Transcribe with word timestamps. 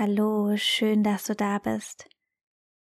Hallo, 0.00 0.56
schön, 0.56 1.02
dass 1.02 1.24
du 1.24 1.34
da 1.34 1.58
bist. 1.58 2.08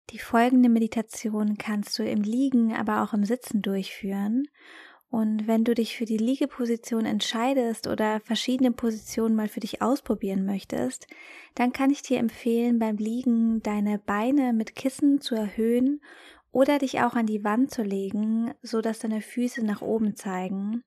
Die 0.10 0.20
folgende 0.20 0.68
Meditation 0.68 1.58
kannst 1.58 1.98
du 1.98 2.04
im 2.04 2.24
Liegen, 2.24 2.74
aber 2.74 3.02
auch 3.02 3.14
im 3.14 3.24
Sitzen 3.24 3.62
durchführen. 3.62 4.50
Und 5.10 5.48
wenn 5.48 5.64
du 5.64 5.74
dich 5.74 5.96
für 5.96 6.04
die 6.04 6.18
Liegeposition 6.18 7.06
entscheidest 7.06 7.88
oder 7.88 8.20
verschiedene 8.20 8.74
Positionen 8.74 9.34
mal 9.34 9.48
für 9.48 9.62
dich 9.62 9.82
ausprobieren 9.82 10.46
möchtest, 10.46 11.08
dann 11.56 11.72
kann 11.72 11.90
ich 11.90 12.02
dir 12.02 12.20
empfehlen, 12.20 12.80
beim 12.80 12.98
Liegen 12.98 13.64
deine 13.64 13.98
Beine 14.00 14.52
mit 14.52 14.76
Kissen 14.76 15.22
zu 15.22 15.36
erhöhen 15.36 16.02
oder 16.52 16.80
dich 16.80 17.00
auch 17.00 17.14
an 17.14 17.28
die 17.28 17.46
Wand 17.46 17.72
zu 17.72 17.82
legen, 17.82 18.54
so 18.62 18.82
dass 18.82 19.00
deine 19.00 19.22
Füße 19.22 19.64
nach 19.64 19.82
oben 19.82 20.18
zeigen. 20.18 20.84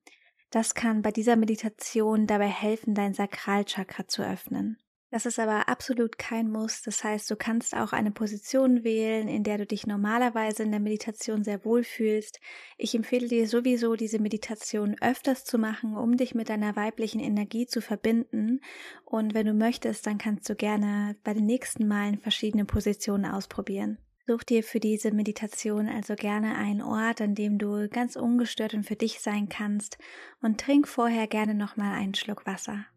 Das 0.51 0.75
kann 0.75 1.01
bei 1.01 1.09
dieser 1.09 1.37
Meditation 1.37 2.27
dabei 2.27 2.49
helfen, 2.49 2.93
dein 2.93 3.15
Sakralchakra 3.15 4.07
zu 4.07 4.21
öffnen. 4.21 4.77
Das 5.13 5.27
ist 5.27 5.37
aber 5.37 5.69
absolut 5.69 6.17
kein 6.17 6.51
Muss. 6.51 6.81
Das 6.81 7.03
heißt, 7.03 7.29
du 7.29 7.35
kannst 7.35 7.75
auch 7.75 7.93
eine 7.93 8.09
Position 8.09 8.83
wählen, 8.83 9.27
in 9.27 9.43
der 9.43 9.59
du 9.59 9.67
dich 9.67 9.85
normalerweise 9.85 10.63
in 10.63 10.71
der 10.71 10.79
Meditation 10.79 11.43
sehr 11.43 11.63
wohl 11.63 11.83
fühlst. 11.83 12.39
Ich 12.79 12.95
empfehle 12.95 13.27
dir 13.27 13.47
sowieso, 13.47 13.95
diese 13.95 14.17
Meditation 14.17 14.95
öfters 15.01 15.45
zu 15.45 15.59
machen, 15.59 15.95
um 15.95 16.17
dich 16.17 16.33
mit 16.33 16.49
deiner 16.49 16.75
weiblichen 16.75 17.19
Energie 17.19 17.67
zu 17.67 17.79
verbinden. 17.79 18.59
Und 19.05 19.35
wenn 19.35 19.45
du 19.45 19.53
möchtest, 19.53 20.07
dann 20.07 20.17
kannst 20.17 20.49
du 20.49 20.55
gerne 20.55 21.15
bei 21.23 21.35
den 21.35 21.45
nächsten 21.45 21.87
Malen 21.87 22.17
verschiedene 22.17 22.65
Positionen 22.65 23.25
ausprobieren. 23.25 23.99
Such 24.25 24.41
dir 24.41 24.63
für 24.63 24.79
diese 24.79 25.11
Meditation 25.11 25.89
also 25.89 26.15
gerne 26.15 26.55
einen 26.55 26.81
Ort, 26.81 27.21
an 27.21 27.35
dem 27.35 27.59
du 27.59 27.87
ganz 27.87 28.15
ungestört 28.15 28.73
und 28.73 28.87
für 28.87 28.95
dich 28.95 29.19
sein 29.19 29.47
kannst 29.47 29.99
und 30.41 30.59
trink 30.59 30.87
vorher 30.87 31.27
gerne 31.27 31.53
nochmal 31.53 31.99
einen 31.99 32.15
Schluck 32.15 32.47
Wasser. 32.47 32.87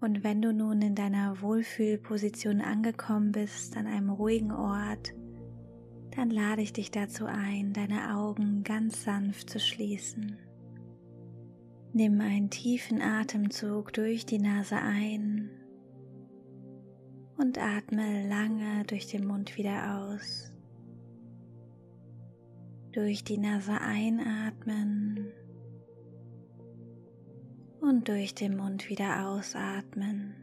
Und 0.00 0.22
wenn 0.22 0.40
du 0.40 0.52
nun 0.52 0.80
in 0.80 0.94
deiner 0.94 1.40
Wohlfühlposition 1.42 2.60
angekommen 2.60 3.32
bist, 3.32 3.76
an 3.76 3.86
einem 3.86 4.10
ruhigen 4.10 4.52
Ort, 4.52 5.12
dann 6.14 6.30
lade 6.30 6.62
ich 6.62 6.72
dich 6.72 6.90
dazu 6.90 7.26
ein, 7.26 7.72
deine 7.72 8.16
Augen 8.16 8.62
ganz 8.62 9.04
sanft 9.04 9.50
zu 9.50 9.58
schließen. 9.58 10.38
Nimm 11.92 12.20
einen 12.20 12.50
tiefen 12.50 13.02
Atemzug 13.02 13.92
durch 13.92 14.24
die 14.24 14.38
Nase 14.38 14.76
ein 14.76 15.50
und 17.36 17.58
atme 17.58 18.28
lange 18.28 18.84
durch 18.86 19.06
den 19.06 19.26
Mund 19.26 19.56
wieder 19.56 20.00
aus. 20.00 20.52
Durch 22.92 23.24
die 23.24 23.38
Nase 23.38 23.80
einatmen 23.80 25.32
und 27.80 28.08
durch 28.08 28.34
den 28.34 28.56
Mund 28.56 28.88
wieder 28.88 29.28
ausatmen. 29.28 30.34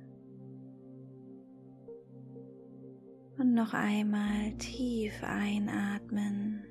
Und 3.37 3.53
noch 3.53 3.73
einmal 3.73 4.53
tief 4.57 5.23
einatmen 5.23 6.65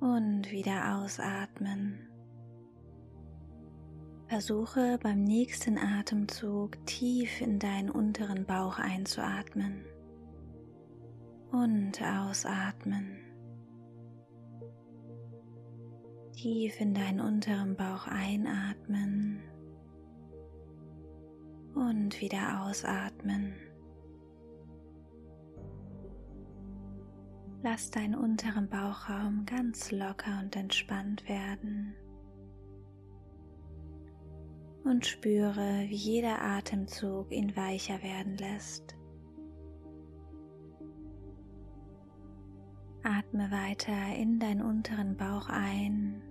und 0.00 0.50
wieder 0.50 0.98
ausatmen. 0.98 2.08
Versuche 4.26 4.98
beim 5.02 5.24
nächsten 5.24 5.78
Atemzug 5.78 6.84
tief 6.84 7.40
in 7.40 7.58
deinen 7.58 7.90
unteren 7.90 8.44
Bauch 8.44 8.78
einzuatmen 8.78 9.84
und 11.50 12.02
ausatmen. 12.02 13.27
Tief 16.38 16.80
in 16.80 16.94
deinen 16.94 17.20
unteren 17.20 17.74
Bauch 17.74 18.06
einatmen 18.06 19.40
und 21.74 22.20
wieder 22.20 22.62
ausatmen. 22.62 23.54
Lass 27.64 27.90
deinen 27.90 28.14
unteren 28.14 28.68
Bauchraum 28.68 29.46
ganz 29.46 29.90
locker 29.90 30.38
und 30.40 30.54
entspannt 30.54 31.28
werden 31.28 31.96
und 34.84 35.06
spüre, 35.06 35.86
wie 35.88 35.96
jeder 35.96 36.40
Atemzug 36.40 37.32
ihn 37.32 37.56
weicher 37.56 38.00
werden 38.04 38.36
lässt. 38.36 38.96
Atme 43.02 43.50
weiter 43.50 44.14
in 44.16 44.38
deinen 44.38 44.62
unteren 44.62 45.16
Bauch 45.16 45.48
ein 45.48 46.27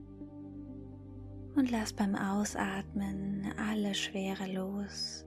und 1.57 1.71
lass 1.71 1.91
beim 1.91 2.15
Ausatmen 2.15 3.51
alle 3.57 3.95
Schwere 3.95 4.45
los. 4.51 5.25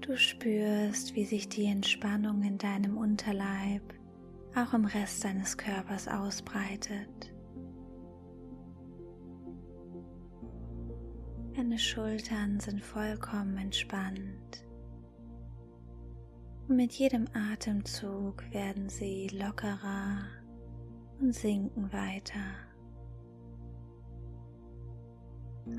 Du 0.00 0.16
spürst, 0.16 1.14
wie 1.14 1.24
sich 1.24 1.48
die 1.48 1.66
Entspannung 1.66 2.42
in 2.42 2.58
deinem 2.58 2.96
Unterleib 2.96 3.82
auch 4.54 4.74
im 4.74 4.84
Rest 4.84 5.24
deines 5.24 5.56
Körpers 5.56 6.08
ausbreitet. 6.08 7.32
Deine 11.56 11.78
Schultern 11.78 12.60
sind 12.60 12.82
vollkommen 12.82 13.56
entspannt. 13.56 14.66
Und 16.68 16.76
mit 16.76 16.92
jedem 16.92 17.26
Atemzug 17.34 18.44
werden 18.52 18.88
sie 18.88 19.28
lockerer 19.28 20.24
und 21.20 21.34
sinken 21.34 21.92
weiter. 21.92 22.40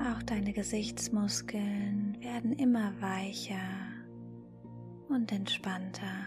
Auch 0.00 0.22
deine 0.22 0.52
Gesichtsmuskeln 0.52 2.16
werden 2.20 2.52
immer 2.52 2.92
weicher 3.00 3.56
und 5.08 5.30
entspannter. 5.30 6.26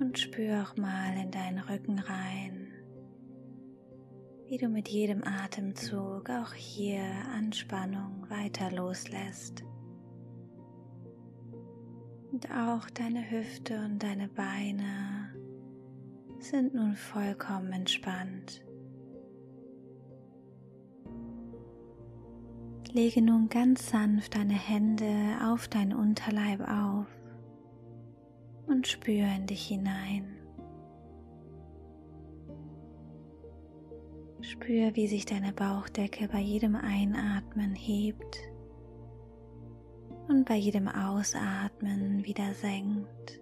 Und 0.00 0.18
spür 0.18 0.62
auch 0.62 0.76
mal 0.76 1.16
in 1.16 1.30
deinen 1.30 1.58
Rücken 1.58 1.98
rein, 1.98 2.68
wie 4.46 4.58
du 4.58 4.68
mit 4.68 4.88
jedem 4.88 5.24
Atemzug 5.24 6.30
auch 6.30 6.52
hier 6.52 7.04
Anspannung 7.34 8.28
weiter 8.28 8.70
loslässt. 8.70 9.64
Und 12.34 12.50
auch 12.50 12.90
deine 12.90 13.30
Hüfte 13.30 13.76
und 13.84 14.02
deine 14.02 14.26
Beine 14.26 15.32
sind 16.40 16.74
nun 16.74 16.96
vollkommen 16.96 17.72
entspannt. 17.72 18.60
Lege 22.90 23.22
nun 23.22 23.48
ganz 23.48 23.88
sanft 23.88 24.34
deine 24.34 24.54
Hände 24.54 25.06
auf 25.44 25.68
dein 25.68 25.94
Unterleib 25.94 26.60
auf 26.62 27.06
und 28.66 28.88
spüre 28.88 29.32
in 29.36 29.46
dich 29.46 29.68
hinein. 29.68 30.36
Spür, 34.40 34.96
wie 34.96 35.06
sich 35.06 35.24
deine 35.24 35.52
Bauchdecke 35.52 36.26
bei 36.26 36.40
jedem 36.40 36.74
Einatmen 36.74 37.76
hebt 37.76 38.53
und 40.28 40.44
bei 40.44 40.56
jedem 40.56 40.88
Ausatmen 40.88 42.24
wieder 42.24 42.54
senkt. 42.54 43.40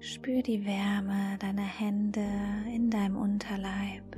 Spür 0.00 0.42
die 0.42 0.64
Wärme 0.64 1.36
deiner 1.40 1.62
Hände 1.62 2.26
in 2.72 2.90
deinem 2.90 3.16
Unterleib. 3.16 4.16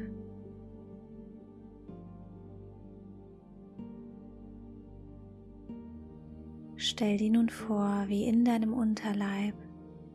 Stell 6.77 7.17
dir 7.17 7.31
nun 7.31 7.49
vor, 7.49 8.05
wie 8.07 8.25
in 8.25 8.45
deinem 8.45 8.73
Unterleib, 8.73 9.55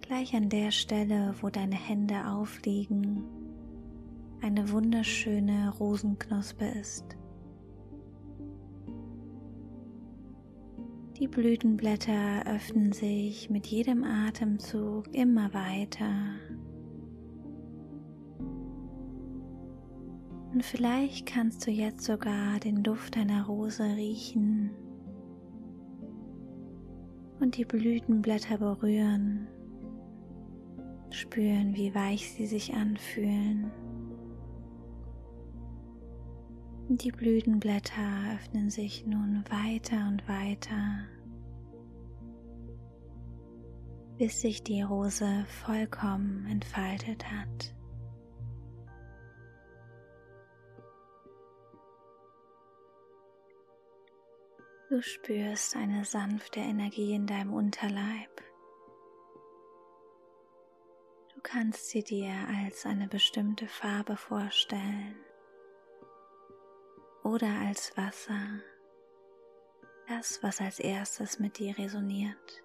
gleich 0.01 0.36
an 0.36 0.50
der 0.50 0.71
Stelle, 0.71 1.36
wo 1.42 1.50
deine 1.50 1.75
Hände 1.75 2.27
aufliegen, 2.27 3.24
eine 4.44 4.69
wunderschöne 4.72 5.74
Rosenknospe 5.80 6.66
ist. 6.66 7.18
Die 11.18 11.28
Blütenblätter 11.30 12.45
öffnen 12.45 12.92
sich 12.92 13.50
mit 13.50 13.68
jedem 13.68 14.04
Atemzug 14.04 15.07
immer 15.16 15.54
weiter. 15.54 16.12
Und 20.51 20.63
vielleicht 20.63 21.25
kannst 21.25 21.66
du 21.66 21.72
jetzt 21.72 22.04
sogar 22.04 22.60
den 22.60 22.84
Duft 22.84 23.16
einer 23.16 23.46
Rose 23.46 23.84
riechen 23.96 24.72
und 27.39 27.56
die 27.56 27.66
Blütenblätter 27.66 28.57
berühren, 28.57 29.48
spüren, 31.12 31.75
wie 31.75 31.96
weich 31.96 32.30
sie 32.31 32.46
sich 32.46 32.74
anfühlen. 32.74 33.72
Die 36.95 37.12
Blütenblätter 37.12 38.36
öffnen 38.36 38.69
sich 38.69 39.06
nun 39.06 39.44
weiter 39.50 40.07
und 40.07 40.28
weiter 40.28 41.07
bis 44.18 44.42
sich 44.42 44.63
die 44.63 44.81
Rose 44.81 45.45
vollkommen 45.66 46.45
entfaltet 46.50 47.25
hat. 47.31 47.75
Du 54.89 55.01
spürst 55.01 55.75
eine 55.75 56.06
sanfte 56.06 56.60
Energie 56.60 57.16
in 57.16 57.25
deinem 57.25 57.54
Unterleib. 57.54 58.30
Du 61.34 61.42
kannst 61.42 61.89
sie 61.89 62.04
dir 62.04 62.31
als 62.56 62.86
eine 62.86 63.07
bestimmte 63.07 63.68
Farbe 63.68 64.16
vorstellen 64.16 65.16
oder 67.24 67.48
als 67.68 67.96
Wasser, 67.98 68.60
das, 70.08 70.42
was 70.44 70.62
als 70.62 70.80
erstes 70.80 71.40
mit 71.40 71.58
dir 71.58 71.78
resoniert. 71.78 72.64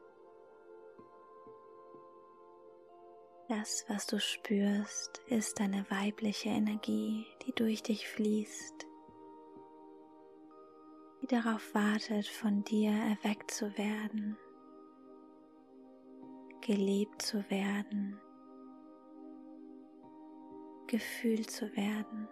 Das, 3.48 3.84
was 3.88 4.06
du 4.06 4.20
spürst, 4.20 5.22
ist 5.26 5.58
deine 5.58 5.90
weibliche 5.90 6.50
Energie, 6.50 7.26
die 7.46 7.54
durch 7.54 7.82
dich 7.82 8.06
fließt 8.08 8.88
die 11.22 11.26
darauf 11.26 11.74
wartet, 11.74 12.26
von 12.26 12.62
dir 12.64 12.90
erweckt 12.90 13.50
zu 13.50 13.76
werden, 13.76 14.36
geliebt 16.60 17.22
zu 17.22 17.48
werden, 17.50 18.20
gefühlt 20.86 21.50
zu 21.50 21.74
werden. 21.76 22.28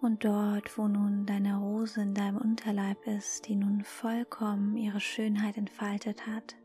Und 0.00 0.24
dort, 0.24 0.78
wo 0.78 0.88
nun 0.88 1.26
deine 1.26 1.58
Rose 1.58 2.00
in 2.00 2.14
deinem 2.14 2.38
Unterleib 2.38 3.06
ist, 3.06 3.46
die 3.46 3.56
nun 3.56 3.84
vollkommen 3.84 4.76
ihre 4.76 5.00
Schönheit 5.00 5.56
entfaltet 5.56 6.26
hat, 6.26 6.56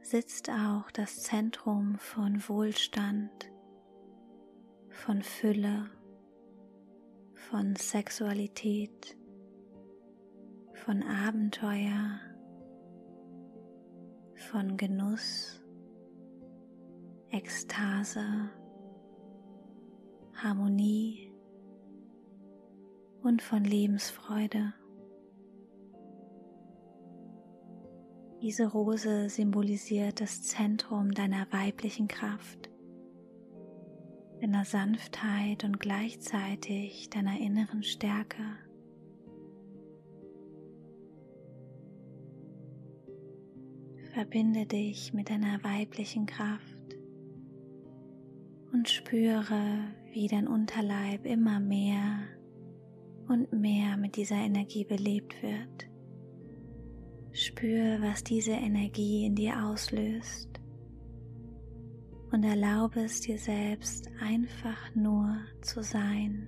sitzt 0.00 0.50
auch 0.50 0.90
das 0.90 1.22
Zentrum 1.22 1.96
von 1.98 2.46
Wohlstand, 2.48 3.50
von 4.90 5.22
Fülle 5.22 5.90
von 7.50 7.76
Sexualität, 7.76 9.16
von 10.74 11.02
Abenteuer, 11.02 12.20
von 14.50 14.76
Genuss, 14.76 15.62
Ekstase, 17.30 18.50
Harmonie 20.42 21.32
und 23.22 23.42
von 23.42 23.64
Lebensfreude. 23.64 24.72
Diese 28.40 28.66
Rose 28.66 29.28
symbolisiert 29.28 30.20
das 30.20 30.42
Zentrum 30.44 31.12
deiner 31.12 31.46
weiblichen 31.52 32.08
Kraft 32.08 32.70
deiner 34.40 34.64
Sanftheit 34.64 35.64
und 35.64 35.80
gleichzeitig 35.80 37.10
deiner 37.10 37.38
inneren 37.38 37.82
Stärke. 37.82 38.42
Verbinde 44.12 44.66
dich 44.66 45.12
mit 45.12 45.30
deiner 45.30 45.62
weiblichen 45.62 46.26
Kraft 46.26 46.77
und 48.78 48.88
spüre, 48.88 49.92
wie 50.12 50.28
dein 50.28 50.46
Unterleib 50.46 51.26
immer 51.26 51.58
mehr 51.58 52.20
und 53.26 53.52
mehr 53.52 53.96
mit 53.96 54.14
dieser 54.14 54.36
Energie 54.36 54.84
belebt 54.84 55.34
wird. 55.42 55.88
Spür, 57.32 58.00
was 58.00 58.22
diese 58.22 58.52
Energie 58.52 59.26
in 59.26 59.34
dir 59.34 59.64
auslöst 59.64 60.60
und 62.30 62.44
erlaube 62.44 63.00
es 63.00 63.20
dir 63.20 63.36
selbst 63.36 64.08
einfach 64.20 64.94
nur 64.94 65.36
zu 65.60 65.82
sein. 65.82 66.46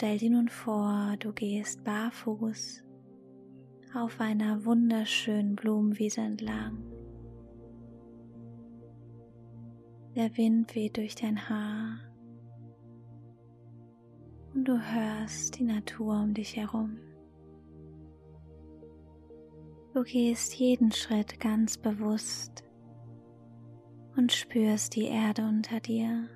Stell 0.00 0.16
dir 0.16 0.30
nun 0.30 0.48
vor, 0.48 1.14
du 1.18 1.30
gehst 1.30 1.84
barfuß 1.84 2.82
auf 3.92 4.18
einer 4.18 4.64
wunderschönen 4.64 5.56
Blumenwiese 5.56 6.22
entlang. 6.22 6.82
Der 10.16 10.34
Wind 10.38 10.74
weht 10.74 10.96
durch 10.96 11.16
dein 11.16 11.50
Haar 11.50 11.98
und 14.54 14.64
du 14.64 14.80
hörst 14.80 15.58
die 15.58 15.64
Natur 15.64 16.14
um 16.14 16.32
dich 16.32 16.56
herum. 16.56 16.96
Du 19.92 20.02
gehst 20.02 20.54
jeden 20.54 20.92
Schritt 20.92 21.38
ganz 21.40 21.76
bewusst 21.76 22.64
und 24.16 24.32
spürst 24.32 24.96
die 24.96 25.08
Erde 25.08 25.42
unter 25.42 25.78
dir. 25.78 26.26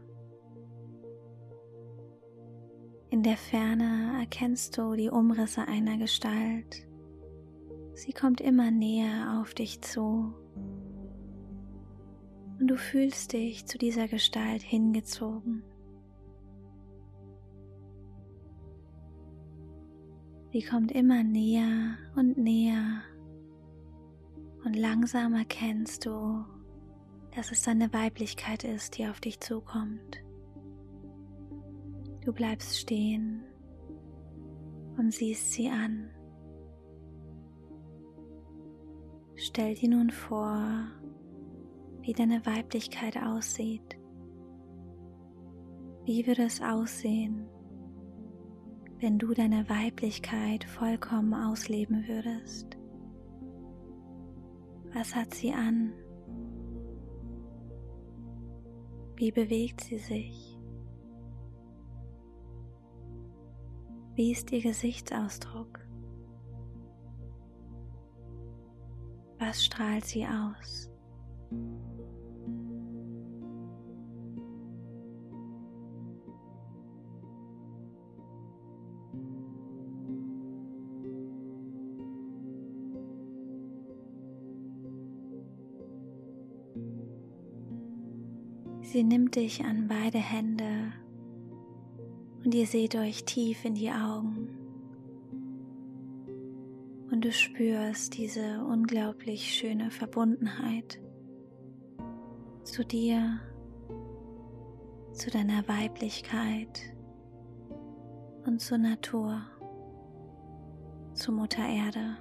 In 3.15 3.23
der 3.23 3.37
Ferne 3.37 4.19
erkennst 4.19 4.77
du 4.77 4.97
die 4.97 5.09
Umrisse 5.09 5.69
einer 5.69 5.99
Gestalt. 5.99 6.85
Sie 7.95 8.13
kommt 8.13 8.41
immer 8.41 8.73
näher 8.73 9.39
auf 9.41 9.55
dich 9.55 9.81
zu. 9.83 10.35
Und 12.59 12.67
du 12.67 12.77
fühlst 12.77 13.33
dich 13.33 13.67
zu 13.67 13.79
dieser 13.79 14.09
Gestalt 14.09 14.63
hingezogen. 14.63 15.63
Sie 20.53 20.63
kommt 20.63 20.91
immer 20.91 21.23
näher 21.23 21.97
und 22.17 22.37
näher. 22.37 23.03
Und 24.65 24.75
langsam 24.75 25.35
erkennst 25.35 26.05
du, 26.05 26.45
dass 27.33 27.53
es 27.53 27.63
deine 27.63 27.93
Weiblichkeit 27.93 28.65
ist, 28.65 28.99
die 28.99 29.07
auf 29.07 29.21
dich 29.21 29.39
zukommt. 29.39 30.24
Du 32.25 32.33
bleibst 32.33 32.79
stehen 32.79 33.45
und 34.97 35.13
siehst 35.13 35.53
sie 35.53 35.69
an. 35.69 36.09
Stell 39.37 39.75
dir 39.75 39.91
nun 39.91 40.09
vor, 40.09 40.87
wie 42.01 42.15
deine 42.15 42.47
Weiblichkeit 42.47 43.17
aussieht. 43.19 43.99
Wie 46.05 46.27
würde 46.27 46.45
es 46.45 46.63
aussehen, 46.63 47.47
wenn 49.01 49.19
du 49.19 49.35
deine 49.35 49.69
Weiblichkeit 49.69 50.65
vollkommen 50.65 51.35
ausleben 51.35 52.07
würdest? 52.09 52.79
Was 54.95 55.15
hat 55.15 55.35
sie 55.35 55.53
an? 55.53 55.93
Wie 59.17 59.31
bewegt 59.31 59.83
sie 59.83 59.99
sich? 59.99 60.54
Wie 64.17 64.31
ist 64.31 64.53
Ihr 64.53 64.63
Gesichtsausdruck? 64.63 65.81
Was 69.41 69.65
strahlt 69.65 70.05
sie 70.05 70.25
aus? 70.25 70.89
Sie 88.83 89.03
nimmt 89.03 89.35
dich 89.35 89.65
an 89.65 89.89
beide 89.89 90.19
Hände 90.19 90.74
und 92.45 92.55
ihr 92.55 92.67
seht 92.67 92.95
euch 92.95 93.25
tief 93.25 93.65
in 93.65 93.75
die 93.75 93.91
Augen. 93.91 94.49
Und 97.11 97.25
du 97.25 97.33
spürst 97.33 98.19
diese 98.19 98.63
unglaublich 98.65 99.55
schöne 99.55 99.91
Verbundenheit 99.91 101.01
zu 102.65 102.85
dir, 102.85 103.41
zu 105.13 105.31
deiner 105.31 105.67
Weiblichkeit 105.69 106.81
und 108.45 108.61
zur 108.61 108.79
Natur, 108.79 109.41
zu 111.15 111.33
Mutter 111.33 111.67
Erde. 111.67 112.17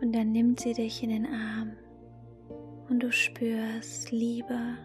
Und 0.00 0.14
dann 0.14 0.32
nimmt 0.32 0.60
sie 0.60 0.72
dich 0.72 1.02
in 1.02 1.10
den 1.10 1.26
Arm 1.26 1.72
und 2.90 3.00
du 3.00 3.12
spürst 3.12 4.10
Liebe, 4.10 4.76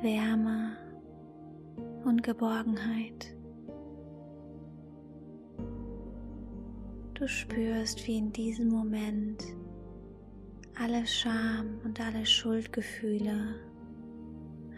Wärme 0.00 0.76
und 2.04 2.22
Geborgenheit. 2.22 3.34
Du 7.14 7.26
spürst, 7.26 8.06
wie 8.06 8.18
in 8.18 8.32
diesem 8.32 8.68
Moment 8.68 9.42
alle 10.78 11.04
Scham 11.04 11.80
und 11.84 12.00
alle 12.00 12.24
Schuldgefühle 12.24 13.56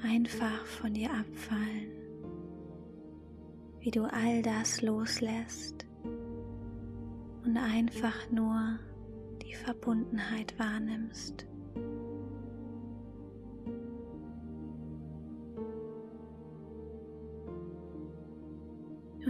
einfach 0.02 0.64
von 0.64 0.94
dir 0.94 1.10
abfallen, 1.10 1.92
wie 3.80 3.90
du 3.90 4.04
all 4.04 4.40
das 4.40 4.80
loslässt 4.80 5.86
und 7.44 7.58
einfach 7.58 8.30
nur 8.30 8.78
die 9.42 9.54
Verbundenheit 9.54 10.58
wahrnimmst. 10.58 11.46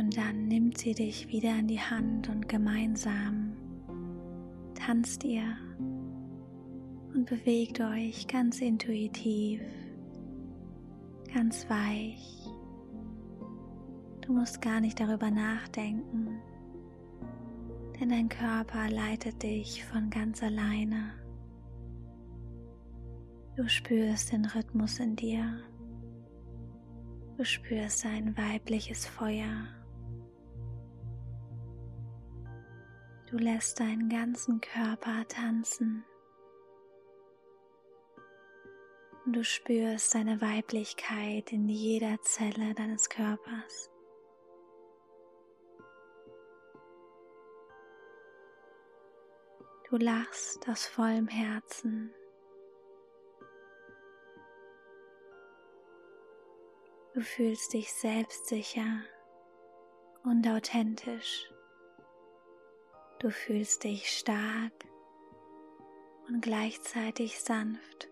Und 0.08 0.16
dann 0.16 0.48
nimmt 0.48 0.78
sie 0.78 0.94
dich 0.94 1.28
wieder 1.28 1.50
an 1.50 1.68
die 1.68 1.78
Hand 1.82 2.30
und 2.30 2.48
gemeinsam 2.48 3.52
tanzt 4.74 5.22
ihr 5.22 5.54
und 7.12 7.28
bewegt 7.28 7.78
euch 7.82 8.26
ganz 8.26 8.62
intuitiv, 8.62 9.60
ganz 11.34 11.68
weich. 11.68 12.48
Du 14.22 14.32
musst 14.32 14.62
gar 14.62 14.80
nicht 14.80 14.98
darüber 14.98 15.30
nachdenken, 15.30 16.40
denn 18.00 18.08
dein 18.08 18.30
Körper 18.30 18.88
leitet 18.88 19.42
dich 19.42 19.84
von 19.84 20.08
ganz 20.08 20.42
alleine. 20.42 21.10
Du 23.56 23.68
spürst 23.68 24.32
den 24.32 24.46
Rhythmus 24.46 25.00
in 25.00 25.16
dir. 25.16 25.58
Du 27.36 27.44
spürst 27.44 28.06
ein 28.06 28.34
weibliches 28.38 29.06
Feuer. 29.06 29.68
Du 33.30 33.36
lässt 33.36 33.78
deinen 33.78 34.08
ganzen 34.08 34.58
Körper 34.62 35.28
tanzen. 35.28 36.02
Du 39.26 39.44
spürst 39.44 40.14
deine 40.14 40.40
Weiblichkeit 40.40 41.52
in 41.52 41.68
jeder 41.68 42.18
Zelle 42.22 42.72
deines 42.72 43.10
Körpers. 43.10 43.90
Du 49.90 49.98
lachst 49.98 50.66
aus 50.66 50.86
vollem 50.86 51.28
Herzen. 51.28 52.14
Du 57.12 57.20
fühlst 57.20 57.74
dich 57.74 57.92
selbstsicher 57.92 59.02
und 60.24 60.48
authentisch. 60.48 61.50
Du 63.20 63.30
fühlst 63.30 63.82
dich 63.82 64.08
stark 64.10 64.72
und 66.28 66.40
gleichzeitig 66.40 67.40
sanft. 67.40 68.08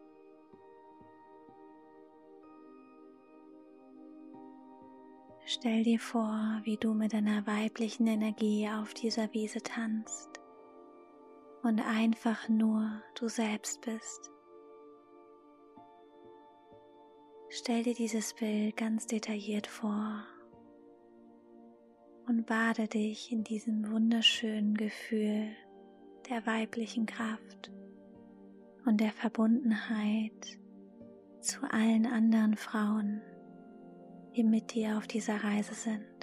Stell 5.44 5.84
dir 5.84 6.00
vor, 6.00 6.60
wie 6.64 6.76
du 6.76 6.92
mit 6.92 7.12
deiner 7.12 7.46
weiblichen 7.46 8.08
Energie 8.08 8.68
auf 8.68 8.94
dieser 8.94 9.32
Wiese 9.32 9.62
tanzt 9.62 10.40
und 11.62 11.80
einfach 11.80 12.48
nur 12.48 13.00
du 13.14 13.28
selbst 13.28 13.82
bist. 13.82 14.32
Stell 17.48 17.84
dir 17.84 17.94
dieses 17.94 18.34
Bild 18.34 18.76
ganz 18.76 19.06
detailliert 19.06 19.68
vor 19.68 20.26
und 22.26 22.46
bade 22.46 22.88
dich 22.88 23.30
in 23.30 23.44
diesem 23.44 23.90
wunderschönen 23.90 24.74
Gefühl 24.74 25.48
der 26.28 26.44
weiblichen 26.46 27.06
Kraft 27.06 27.70
und 28.84 29.00
der 29.00 29.12
Verbundenheit 29.12 30.58
zu 31.40 31.60
allen 31.70 32.06
anderen 32.06 32.56
Frauen, 32.56 33.20
die 34.34 34.42
mit 34.42 34.74
dir 34.74 34.98
auf 34.98 35.06
dieser 35.06 35.42
Reise 35.42 35.74
sind. 35.74 36.15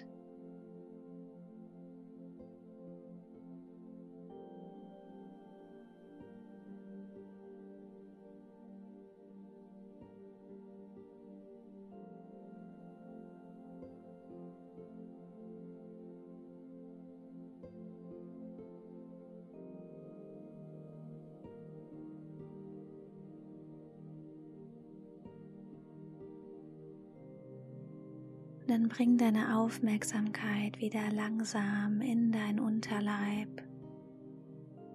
Bring 28.95 29.17
deine 29.17 29.57
Aufmerksamkeit 29.57 30.79
wieder 30.79 31.09
langsam 31.11 31.99
in 32.01 32.31
dein 32.31 32.59
Unterleib, 32.59 33.63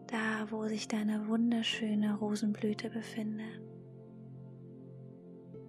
da 0.07 0.47
wo 0.53 0.69
sich 0.69 0.87
deine 0.87 1.27
wunderschöne 1.27 2.17
Rosenblüte 2.17 2.91
befindet. 2.91 3.61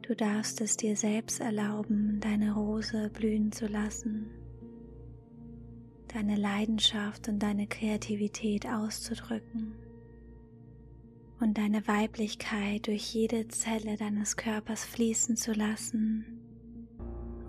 Du 0.03 0.15
darfst 0.15 0.62
es 0.62 0.77
dir 0.77 0.95
selbst 0.95 1.39
erlauben, 1.39 2.19
deine 2.19 2.53
Rose 2.53 3.09
blühen 3.09 3.51
zu 3.51 3.65
lassen, 3.65 4.29
deine 6.13 6.36
Leidenschaft 6.36 7.29
und 7.29 7.39
deine 7.39 7.65
Kreativität 7.65 8.67
auszudrücken 8.67 9.74
und 11.39 11.57
deine 11.57 11.88
Weiblichkeit 11.88 12.86
durch 12.86 13.12
jede 13.12 13.48
Zelle 13.48 13.98
deines 13.98 14.38
Körpers 14.38 14.86
fließen 14.86 15.36
zu 15.36 15.51
lassen 15.53 16.38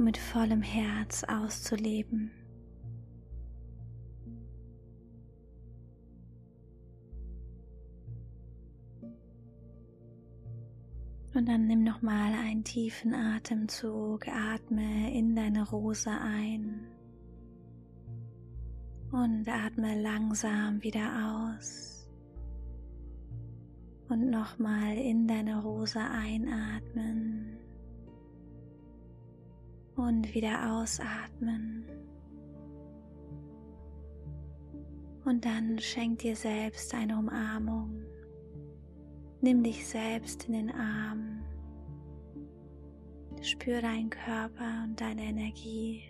mit 0.01 0.17
vollem 0.17 0.63
Herz 0.63 1.25
auszuleben. 1.25 2.31
Und 11.33 11.49
dann 11.49 11.69
nimm 11.69 11.85
noch 11.85 12.03
mal 12.03 12.33
einen 12.33 12.65
tiefen 12.65 13.15
Atemzug, 13.15 14.27
atme 14.27 15.15
in 15.17 15.37
deine 15.37 15.69
Rose 15.69 16.11
ein 16.11 16.89
und 19.13 19.49
atme 19.49 20.01
langsam 20.03 20.83
wieder 20.83 21.09
aus. 21.31 22.09
Und 24.09 24.29
nochmal 24.29 24.97
in 24.97 25.29
deine 25.29 25.63
Rose 25.63 26.01
einatmen 26.01 27.61
und 30.01 30.35
wieder 30.35 30.73
ausatmen. 30.73 31.85
Und 35.25 35.45
dann 35.45 35.79
schenk 35.79 36.21
dir 36.21 36.35
selbst 36.35 36.95
eine 36.95 37.17
Umarmung. 37.17 38.03
Nimm 39.43 39.63
dich 39.63 39.87
selbst 39.87 40.45
in 40.45 40.55
den 40.55 40.71
Arm. 40.71 41.43
Spür 43.43 43.81
deinen 43.81 44.11
Körper 44.11 44.85
und 44.85 45.01
deine 45.01 45.23
Energie. 45.23 46.03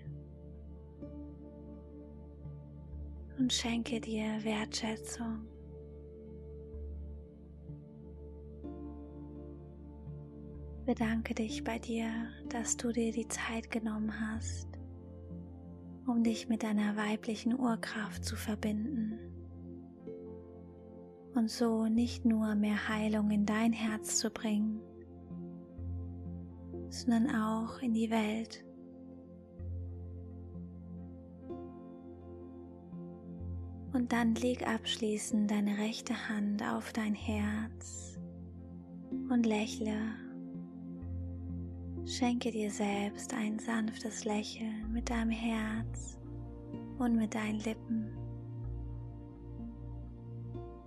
Und 3.39 3.53
schenke 3.53 4.01
dir 4.01 4.43
Wertschätzung. 4.43 5.50
Bedanke 10.91 11.37
dich 11.37 11.63
bei 11.63 11.79
dir, 11.79 12.11
dass 12.49 12.77
du 12.77 12.91
dir 12.91 13.13
die 13.13 13.29
Zeit 13.29 13.71
genommen 13.71 14.13
hast, 14.21 14.67
um 16.05 16.25
dich 16.25 16.49
mit 16.49 16.65
deiner 16.65 16.97
weiblichen 16.97 17.57
Urkraft 17.57 18.25
zu 18.25 18.35
verbinden 18.35 19.17
und 21.37 21.49
so 21.49 21.87
nicht 21.87 22.25
nur 22.25 22.57
mehr 22.57 22.89
Heilung 22.89 23.31
in 23.31 23.47
dein 23.47 23.73
Herz 23.73 24.19
zu 24.19 24.31
bringen, 24.31 24.81
sondern 26.89 27.37
auch 27.37 27.79
in 27.83 27.95
die 27.95 28.11
Welt. 28.11 28.65
Und 33.93 34.13
dann 34.13 34.35
leg 34.35 34.67
abschließend 34.67 35.53
deine 35.53 35.79
rechte 35.79 36.29
Hand 36.29 36.65
auf 36.65 36.93
dein 36.93 37.15
Herz 37.15 38.19
und 39.29 39.47
lächle 39.47 39.95
Schenke 42.07 42.51
dir 42.51 42.71
selbst 42.71 43.33
ein 43.35 43.59
sanftes 43.59 44.25
Lächeln 44.25 44.93
mit 44.93 45.11
deinem 45.11 45.31
Herz 45.31 46.19
und 46.99 47.17
mit 47.17 47.35
deinen 47.35 47.61
Lippen. 47.61 48.11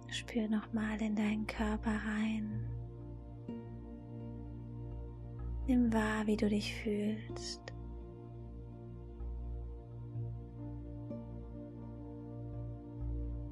Spür 0.07 0.47
nochmal 0.47 1.01
in 1.01 1.15
deinen 1.15 1.47
Körper 1.47 1.91
rein. 1.91 2.67
Nimm 5.67 5.93
wahr, 5.93 6.25
wie 6.25 6.35
du 6.35 6.49
dich 6.49 6.75
fühlst. 6.75 7.61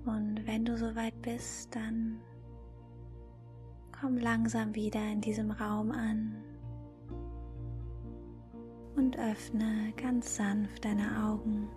Und 0.05 0.45
wenn 0.45 0.65
du 0.65 0.77
soweit 0.77 1.19
bist, 1.21 1.73
dann 1.75 2.19
komm 3.99 4.17
langsam 4.17 4.75
wieder 4.75 5.01
in 5.11 5.21
diesem 5.21 5.51
Raum 5.51 5.91
an 5.91 6.50
und 8.95 9.17
öffne 9.17 9.93
ganz 9.97 10.35
sanft 10.35 10.85
deine 10.85 11.25
Augen. 11.25 11.69